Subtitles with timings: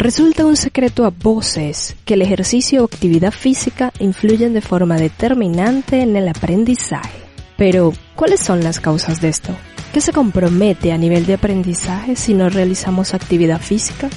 [0.00, 6.00] Resulta un secreto a voces que el ejercicio o actividad física influyen de forma determinante
[6.00, 7.18] en el aprendizaje.
[7.58, 9.54] Pero, ¿cuáles son las causas de esto?
[9.92, 14.08] ¿Qué se compromete a nivel de aprendizaje si no realizamos actividad física?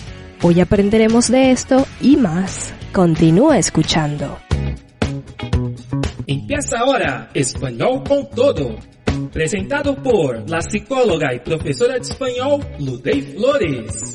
[0.42, 2.74] Hoy aprenderemos de esto y más.
[2.94, 4.40] Continúa escuchando.
[6.26, 8.78] Empieza ahora Español con todo.
[9.34, 14.14] Presentado por la psicóloga y profesora de español Ludey Flores.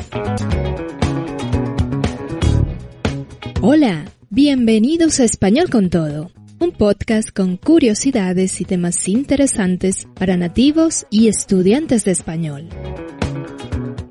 [3.61, 6.31] Hola, bienvenidos a Español con todo,
[6.61, 12.69] un podcast con curiosidades y temas interesantes para nativos y estudiantes de español.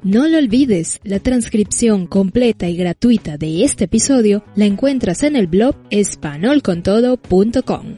[0.03, 5.47] No lo olvides, la transcripción completa y gratuita de este episodio la encuentras en el
[5.47, 7.95] blog espanolcontodo.com.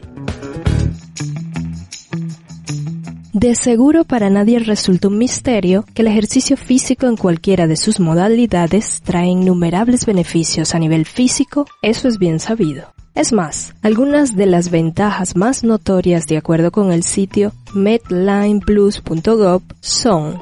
[3.40, 8.02] De seguro para nadie resulta un misterio que el ejercicio físico en cualquiera de sus
[8.02, 12.94] modalidades trae innumerables beneficios a nivel físico, eso es bien sabido.
[13.16, 20.42] Es más, algunas de las ventajas más notorias de acuerdo con el sitio medlineplus.gov son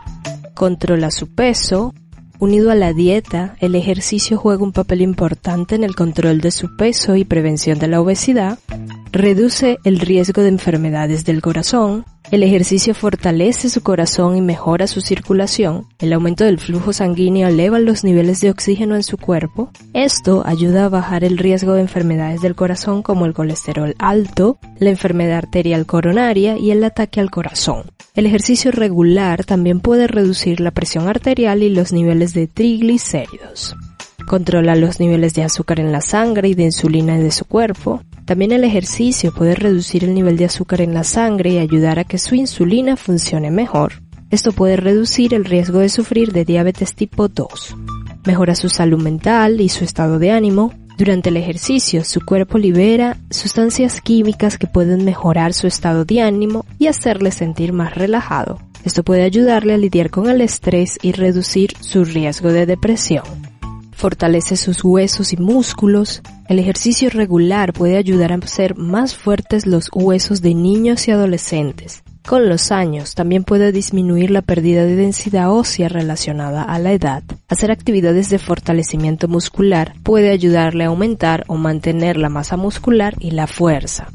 [0.55, 1.93] controla su peso.
[2.39, 6.75] Unido a la dieta, el ejercicio juega un papel importante en el control de su
[6.75, 8.57] peso y prevención de la obesidad.
[9.11, 14.99] Reduce el riesgo de enfermedades del corazón, el ejercicio fortalece su corazón y mejora su
[14.99, 15.87] circulación.
[15.99, 19.71] El aumento del flujo sanguíneo eleva los niveles de oxígeno en su cuerpo.
[19.93, 24.89] Esto ayuda a bajar el riesgo de enfermedades del corazón como el colesterol alto, la
[24.89, 27.91] enfermedad arterial coronaria y el ataque al corazón.
[28.13, 33.75] El ejercicio regular también puede reducir la presión arterial y los niveles de triglicéridos.
[34.27, 38.01] Controla los niveles de azúcar en la sangre y de insulina de su cuerpo.
[38.27, 42.03] También el ejercicio puede reducir el nivel de azúcar en la sangre y ayudar a
[42.03, 43.93] que su insulina funcione mejor.
[44.29, 47.77] Esto puede reducir el riesgo de sufrir de diabetes tipo 2.
[48.25, 50.73] Mejora su salud mental y su estado de ánimo.
[50.97, 56.65] Durante el ejercicio, su cuerpo libera sustancias químicas que pueden mejorar su estado de ánimo
[56.77, 58.59] y hacerle sentir más relajado.
[58.83, 63.46] Esto puede ayudarle a lidiar con el estrés y reducir su riesgo de depresión
[63.97, 66.21] fortalece sus huesos y músculos.
[66.47, 72.03] El ejercicio regular puede ayudar a hacer más fuertes los huesos de niños y adolescentes.
[72.27, 77.23] Con los años también puede disminuir la pérdida de densidad ósea relacionada a la edad.
[77.47, 83.31] Hacer actividades de fortalecimiento muscular puede ayudarle a aumentar o mantener la masa muscular y
[83.31, 84.09] la fuerza.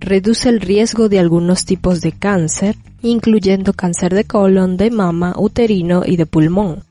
[0.00, 6.02] Reduce el riesgo de algunos tipos de cáncer, incluyendo cáncer de colon, de mama, uterino
[6.04, 6.82] y de pulmón.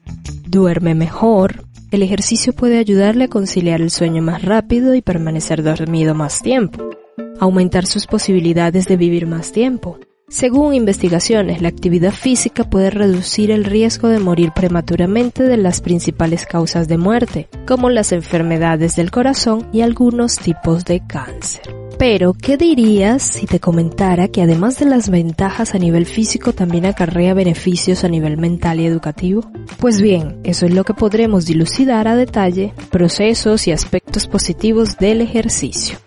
[0.46, 6.14] Duerme mejor, el ejercicio puede ayudarle a conciliar el sueño más rápido y permanecer dormido
[6.14, 6.90] más tiempo,
[7.40, 10.00] aumentar sus posibilidades de vivir más tiempo.
[10.30, 16.46] Según investigaciones, la actividad física puede reducir el riesgo de morir prematuramente de las principales
[16.46, 21.74] causas de muerte, como las enfermedades del corazón y algunos tipos de cáncer.
[21.98, 26.86] Pero, ¿qué dirías si te comentara que además de las ventajas a nivel físico también
[26.86, 29.50] acarrea beneficios a nivel mental y educativo?
[29.80, 35.22] Pues bien, eso es lo que podremos dilucidar a detalle, procesos y aspectos positivos del
[35.22, 36.00] ejercicio.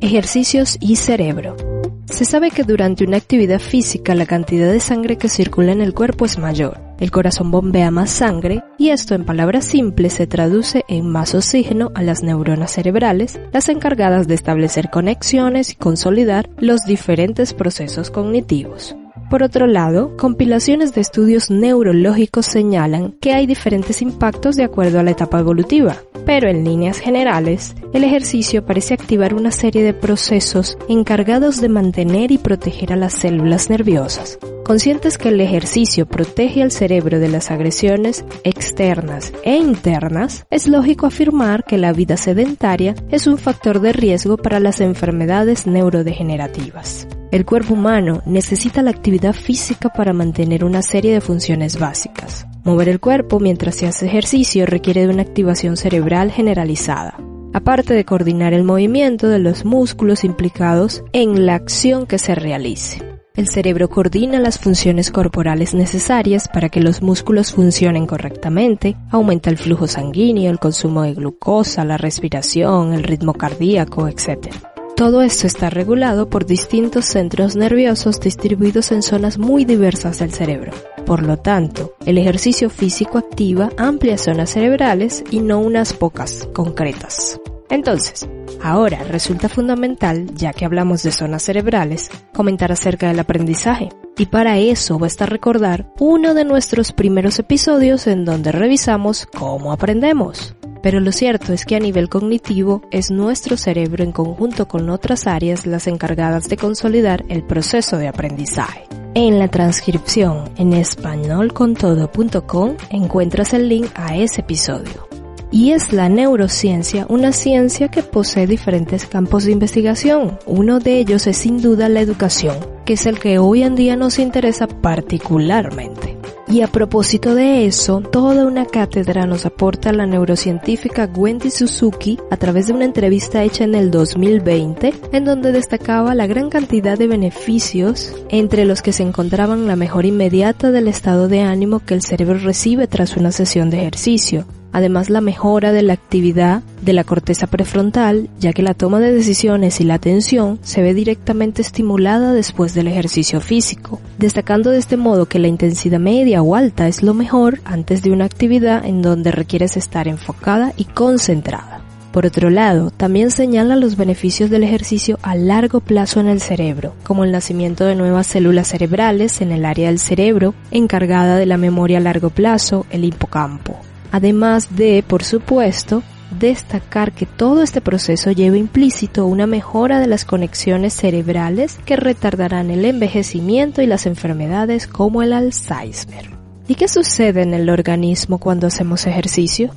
[0.00, 1.67] Ejercicios y cerebro.
[2.10, 5.94] Se sabe que durante una actividad física la cantidad de sangre que circula en el
[5.94, 6.80] cuerpo es mayor.
[6.98, 11.92] El corazón bombea más sangre y esto en palabras simples se traduce en más oxígeno
[11.94, 18.96] a las neuronas cerebrales, las encargadas de establecer conexiones y consolidar los diferentes procesos cognitivos.
[19.30, 25.02] Por otro lado, compilaciones de estudios neurológicos señalan que hay diferentes impactos de acuerdo a
[25.02, 30.76] la etapa evolutiva, pero en líneas generales, el ejercicio parece activar una serie de procesos
[30.88, 34.38] encargados de mantener y proteger a las células nerviosas.
[34.64, 41.06] Conscientes que el ejercicio protege al cerebro de las agresiones externas e internas, es lógico
[41.06, 47.08] afirmar que la vida sedentaria es un factor de riesgo para las enfermedades neurodegenerativas.
[47.30, 52.47] El cuerpo humano necesita la actividad física para mantener una serie de funciones básicas.
[52.64, 57.18] Mover el cuerpo mientras se hace ejercicio requiere de una activación cerebral generalizada,
[57.52, 63.02] aparte de coordinar el movimiento de los músculos implicados en la acción que se realice.
[63.38, 69.58] El cerebro coordina las funciones corporales necesarias para que los músculos funcionen correctamente, aumenta el
[69.58, 74.48] flujo sanguíneo, el consumo de glucosa, la respiración, el ritmo cardíaco, etc.
[74.96, 80.72] Todo esto está regulado por distintos centros nerviosos distribuidos en zonas muy diversas del cerebro.
[81.08, 87.40] Por lo tanto, el ejercicio físico activa amplias zonas cerebrales y no unas pocas concretas.
[87.70, 88.28] Entonces,
[88.62, 93.88] ahora resulta fundamental, ya que hablamos de zonas cerebrales, comentar acerca del aprendizaje.
[94.18, 100.56] Y para eso basta recordar uno de nuestros primeros episodios en donde revisamos cómo aprendemos.
[100.82, 105.26] Pero lo cierto es que a nivel cognitivo es nuestro cerebro en conjunto con otras
[105.26, 108.84] áreas las encargadas de consolidar el proceso de aprendizaje.
[109.20, 115.07] En la transcripción en españolcontodo.com encuentras el link a ese episodio.
[115.50, 120.38] Y es la neurociencia una ciencia que posee diferentes campos de investigación.
[120.46, 123.96] Uno de ellos es sin duda la educación, que es el que hoy en día
[123.96, 126.18] nos interesa particularmente.
[126.50, 132.38] Y a propósito de eso, toda una cátedra nos aporta la neurocientífica Wendy Suzuki a
[132.38, 137.06] través de una entrevista hecha en el 2020, en donde destacaba la gran cantidad de
[137.06, 142.02] beneficios, entre los que se encontraban la mejor inmediata del estado de ánimo que el
[142.02, 147.04] cerebro recibe tras una sesión de ejercicio, Además, la mejora de la actividad de la
[147.04, 152.32] corteza prefrontal, ya que la toma de decisiones y la atención se ve directamente estimulada
[152.32, 157.02] después del ejercicio físico, destacando de este modo que la intensidad media o alta es
[157.02, 161.82] lo mejor antes de una actividad en donde requieres estar enfocada y concentrada.
[162.12, 166.94] Por otro lado, también señala los beneficios del ejercicio a largo plazo en el cerebro,
[167.04, 171.58] como el nacimiento de nuevas células cerebrales en el área del cerebro encargada de la
[171.58, 173.78] memoria a largo plazo, el hipocampo
[174.12, 176.02] además de, por supuesto,
[176.38, 182.70] destacar que todo este proceso lleva implícito una mejora de las conexiones cerebrales que retardarán
[182.70, 186.36] el envejecimiento y las enfermedades como el Alzheimer.
[186.66, 189.70] ¿Y qué sucede en el organismo cuando hacemos ejercicio?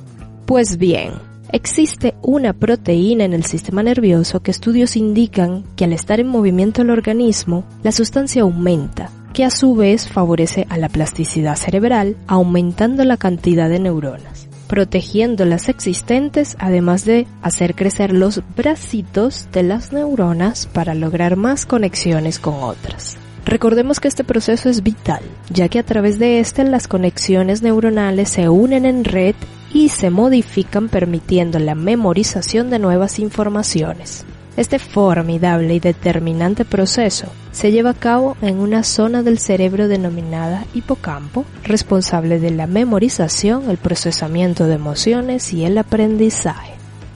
[0.44, 1.12] Pues bien,
[1.50, 6.82] existe una proteína en el sistema nervioso que estudios indican que al estar en movimiento
[6.82, 13.04] el organismo, la sustancia aumenta que a su vez favorece a la plasticidad cerebral, aumentando
[13.04, 19.92] la cantidad de neuronas, protegiendo las existentes, además de hacer crecer los bracitos de las
[19.92, 23.16] neuronas para lograr más conexiones con otras.
[23.44, 28.28] Recordemos que este proceso es vital, ya que a través de este las conexiones neuronales
[28.28, 29.34] se unen en red
[29.74, 34.24] y se modifican permitiendo la memorización de nuevas informaciones.
[34.56, 40.66] Este formidable y determinante proceso se lleva a cabo en una zona del cerebro denominada
[40.74, 46.74] hipocampo, responsable de la memorización, el procesamiento de emociones y el aprendizaje.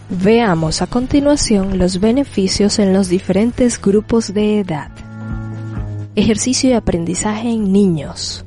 [0.08, 4.90] Veamos a continuación los beneficios en los diferentes grupos de edad.
[6.14, 8.46] Ejercicio y aprendizaje en niños.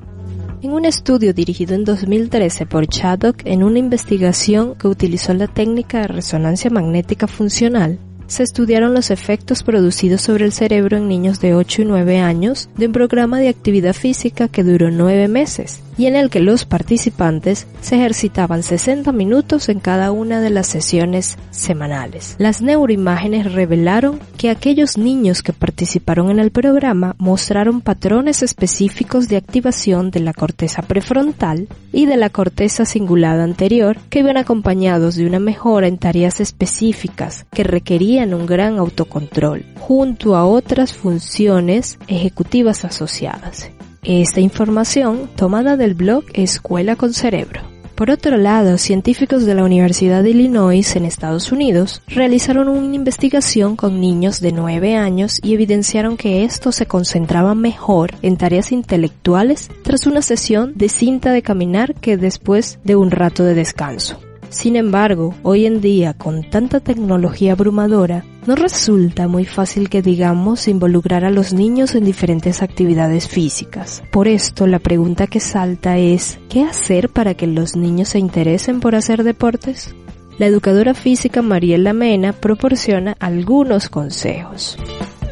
[0.64, 6.02] En un estudio dirigido en 2013 por Chaddock en una investigación que utilizó la técnica
[6.02, 11.56] de resonancia magnética funcional, se estudiaron los efectos producidos sobre el cerebro en niños de
[11.56, 16.06] 8 y 9 años de un programa de actividad física que duró 9 meses y
[16.06, 21.38] en el que los participantes se ejercitaban 60 minutos en cada una de las sesiones
[21.52, 22.36] semanales.
[22.38, 29.36] Las neuroimágenes revelaron que aquellos niños que participaron en el programa mostraron patrones específicos de
[29.36, 35.28] activación de la corteza prefrontal y de la corteza cingulada anterior que iban acompañados de
[35.28, 42.86] una mejora en tareas específicas que requerían un gran autocontrol, junto a otras funciones ejecutivas
[42.86, 43.72] asociadas.
[44.04, 47.62] Esta información tomada del blog Escuela con Cerebro.
[48.00, 53.76] Por otro lado, científicos de la Universidad de Illinois en Estados Unidos realizaron una investigación
[53.76, 59.70] con niños de 9 años y evidenciaron que estos se concentraban mejor en tareas intelectuales
[59.84, 64.18] tras una sesión de cinta de caminar que después de un rato de descanso.
[64.50, 70.68] Sin embargo, hoy en día, con tanta tecnología abrumadora, no resulta muy fácil que digamos
[70.68, 74.02] involucrar a los niños en diferentes actividades físicas.
[74.12, 78.80] Por esto, la pregunta que salta es, ¿qué hacer para que los niños se interesen
[78.80, 79.94] por hacer deportes?
[80.40, 84.80] La educadora física Mariela Mena proporciona algunos consejos.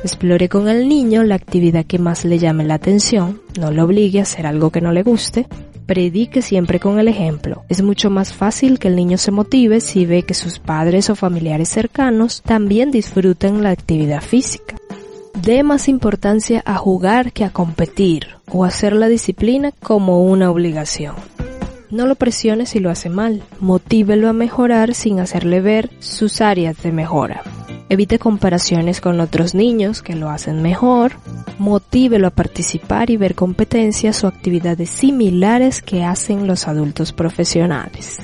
[0.03, 4.19] Explore con el niño la actividad que más le llame la atención, no lo obligue
[4.19, 5.47] a hacer algo que no le guste,
[5.88, 7.63] Predique siempre con el ejemplo.
[7.70, 11.15] Es mucho más fácil que el niño se motive si ve que sus padres o
[11.15, 14.75] familiares cercanos también disfrutan la actividad física.
[15.41, 21.15] Dé más importancia a jugar que a competir o hacer la disciplina como una obligación.
[21.89, 26.84] No lo presione si lo hace mal, motívelo a mejorar sin hacerle ver sus áreas
[26.84, 27.44] de mejora.
[27.89, 31.13] Evite comparaciones con otros niños que lo hacen mejor.
[31.58, 38.20] Motívelo a participar y ver competencias o actividades similares que hacen los adultos profesionales.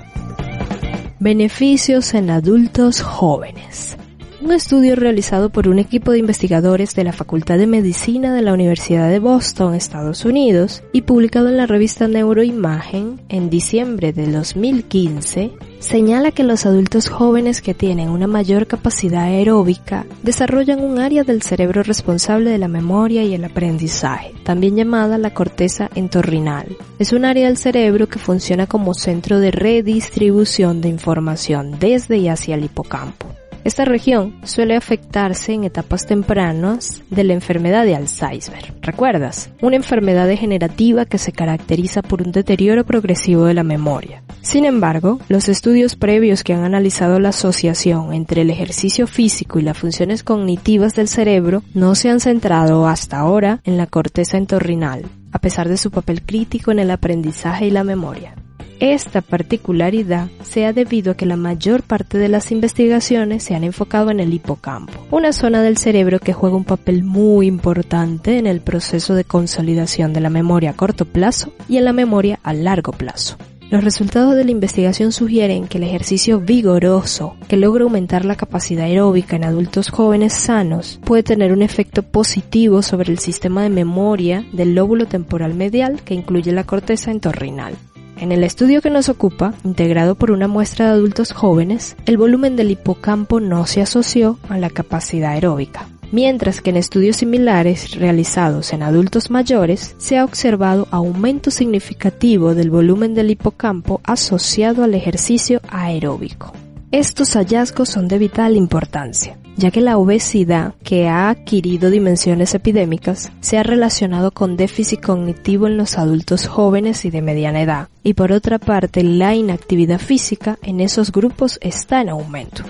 [1.20, 3.98] Beneficios en adultos jóvenes.
[4.42, 8.52] Un estudio realizado por un equipo de investigadores de la Facultad de Medicina de la
[8.52, 15.54] Universidad de Boston, Estados Unidos, y publicado en la revista Neuroimagen en diciembre de 2015,
[15.84, 21.42] señala que los adultos jóvenes que tienen una mayor capacidad aeróbica desarrollan un área del
[21.42, 26.68] cerebro responsable de la memoria y el aprendizaje, también llamada la corteza entorrinal.
[27.00, 32.30] Es un área del cerebro que funciona como centro de redistribución de información desde y
[32.30, 33.28] hacia el hipocampo.
[33.64, 38.74] Esta región suele afectarse en etapas tempranas de la enfermedad de Alzheimer.
[38.82, 39.52] ¿Recuerdas?
[39.62, 44.22] Una enfermedad degenerativa que se caracteriza por un deterioro progresivo de la memoria.
[44.42, 49.62] Sin embargo, los estudios previos que han analizado la asociación entre el ejercicio físico y
[49.62, 55.06] las funciones cognitivas del cerebro no se han centrado hasta ahora en la corteza entorrinal,
[55.32, 58.36] a pesar de su papel crítico en el aprendizaje y la memoria.
[58.80, 63.64] Esta particularidad se ha debido a que la mayor parte de las investigaciones se han
[63.64, 68.48] enfocado en el hipocampo, una zona del cerebro que juega un papel muy importante en
[68.48, 72.54] el proceso de consolidación de la memoria a corto plazo y en la memoria a
[72.54, 73.38] largo plazo.
[73.74, 78.86] Los resultados de la investigación sugieren que el ejercicio vigoroso, que logra aumentar la capacidad
[78.86, 84.46] aeróbica en adultos jóvenes sanos, puede tener un efecto positivo sobre el sistema de memoria
[84.52, 87.76] del lóbulo temporal medial que incluye la corteza entorrinal.
[88.24, 92.56] En el estudio que nos ocupa, integrado por una muestra de adultos jóvenes, el volumen
[92.56, 98.72] del hipocampo no se asoció a la capacidad aeróbica, mientras que en estudios similares realizados
[98.72, 105.60] en adultos mayores se ha observado aumento significativo del volumen del hipocampo asociado al ejercicio
[105.68, 106.54] aeróbico.
[106.94, 113.32] Estos hallazgos son de vital importancia, ya que la obesidad, que ha adquirido dimensiones epidémicas,
[113.42, 118.14] se ha relacionado con déficit cognitivo en los adultos jóvenes y de mediana edad, y
[118.14, 122.62] por otra parte la inactividad física en esos grupos está en aumento.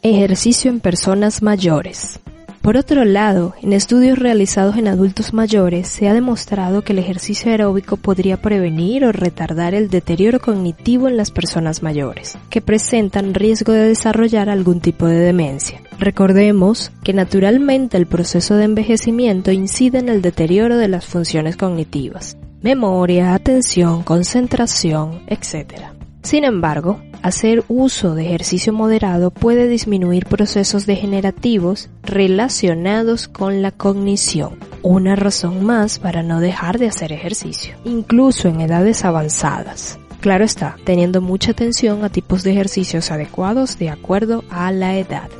[0.00, 2.20] Ejercicio en personas mayores.
[2.68, 7.50] Por otro lado, en estudios realizados en adultos mayores se ha demostrado que el ejercicio
[7.50, 13.72] aeróbico podría prevenir o retardar el deterioro cognitivo en las personas mayores, que presentan riesgo
[13.72, 15.80] de desarrollar algún tipo de demencia.
[15.98, 22.36] Recordemos que naturalmente el proceso de envejecimiento incide en el deterioro de las funciones cognitivas,
[22.60, 25.97] memoria, atención, concentración, etc.
[26.28, 34.58] Sin embargo, hacer uso de ejercicio moderado puede disminuir procesos degenerativos relacionados con la cognición.
[34.82, 39.98] Una razón más para no dejar de hacer ejercicio, incluso en edades avanzadas.
[40.20, 45.30] Claro está, teniendo mucha atención a tipos de ejercicios adecuados de acuerdo a la edad.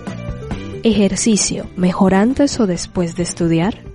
[0.85, 3.88] Ejercicio, ¿mejor antes o después de estudiar?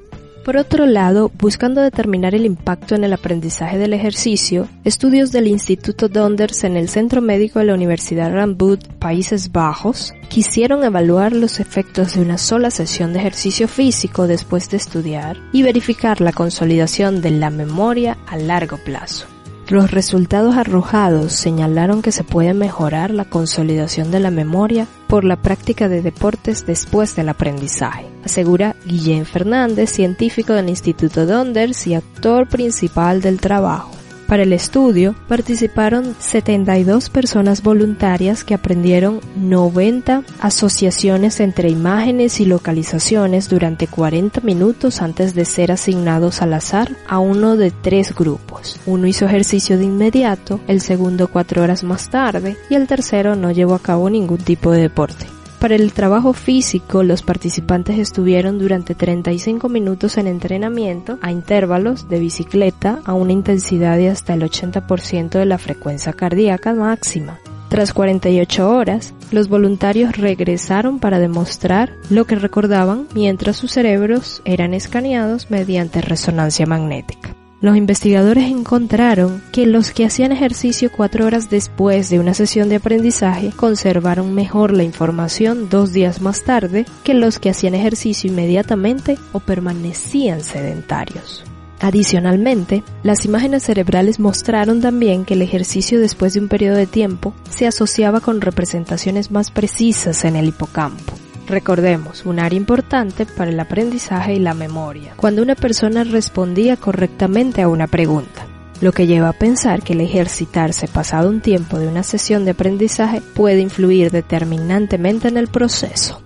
[0.44, 6.10] Por otro lado, buscando determinar el impacto en el aprendizaje del ejercicio, estudios del Instituto
[6.10, 12.16] Donders en el Centro Médico de la Universidad Radboud, Países Bajos, quisieron evaluar los efectos
[12.16, 17.32] de una sola sesión de ejercicio físico después de estudiar y verificar la consolidación de
[17.32, 19.28] la memoria a largo plazo.
[19.70, 25.38] Los resultados arrojados señalaron que se puede mejorar la consolidación de la memoria por la
[25.38, 32.48] práctica de deportes después del aprendizaje, asegura Guillén Fernández, científico del Instituto Donders y actor
[32.48, 33.92] principal del trabajo.
[34.28, 43.50] Para el estudio participaron 72 personas voluntarias que aprendieron 90 asociaciones entre imágenes y localizaciones
[43.50, 48.80] durante 40 minutos antes de ser asignados al azar a uno de tres grupos.
[48.86, 53.52] Uno hizo ejercicio de inmediato, el segundo cuatro horas más tarde y el tercero no
[53.52, 55.33] llevó a cabo ningún tipo de deporte.
[55.64, 62.20] Para el trabajo físico, los participantes estuvieron durante 35 minutos en entrenamiento a intervalos de
[62.20, 67.40] bicicleta a una intensidad de hasta el 80% de la frecuencia cardíaca máxima.
[67.70, 74.74] Tras 48 horas, los voluntarios regresaron para demostrar lo que recordaban mientras sus cerebros eran
[74.74, 77.38] escaneados mediante resonancia magnética.
[77.64, 82.76] Los investigadores encontraron que los que hacían ejercicio cuatro horas después de una sesión de
[82.76, 89.18] aprendizaje conservaron mejor la información dos días más tarde que los que hacían ejercicio inmediatamente
[89.32, 91.46] o permanecían sedentarios.
[91.80, 97.34] Adicionalmente, las imágenes cerebrales mostraron también que el ejercicio después de un periodo de tiempo
[97.50, 101.14] se asociaba con representaciones más precisas en el hipocampo.
[101.48, 107.62] Recordemos, un área importante para el aprendizaje y la memoria, cuando una persona respondía correctamente
[107.62, 108.48] a una pregunta,
[108.80, 112.52] lo que lleva a pensar que el ejercitarse pasado un tiempo de una sesión de
[112.52, 116.22] aprendizaje puede influir determinantemente en el proceso.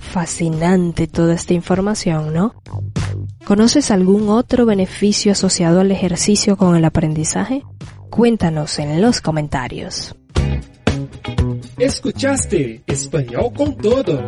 [0.00, 2.54] Fascinante toda esta información, ¿no?
[3.44, 7.62] ¿Conoces algún otro beneficio asociado al ejercicio con el aprendizaje?
[8.10, 10.14] Cuéntanos en los comentarios.
[11.78, 14.22] Escuchaste Español con todo.